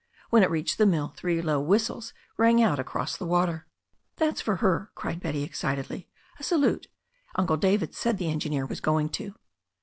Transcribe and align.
When 0.31 0.41
it 0.41 0.49
reached 0.49 0.79
the 0.79 0.87
mill, 0.87 1.13
three 1.15 1.43
low 1.43 1.61
whistles 1.61 2.11
rang 2.35 2.59
out 2.59 2.79
across 2.79 3.15
the 3.15 3.27
water. 3.27 3.67
"That's 4.15 4.41
for 4.41 4.55
her," 4.55 4.89
cried 4.95 5.19
Betty 5.19 5.43
excitedly. 5.43 6.09
"A 6.39 6.43
salute. 6.43 6.87
Uncle 7.35 7.57
David 7.57 7.93
said 7.93 8.17
the 8.17 8.31
engineer 8.31 8.65
was 8.65 8.81
going 8.81 9.09
to." 9.09 9.35